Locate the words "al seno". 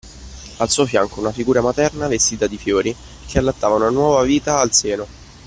4.57-5.05